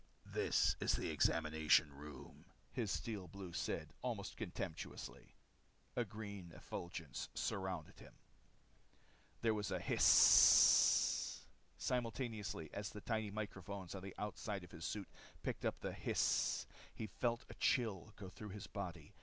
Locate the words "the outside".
14.01-14.63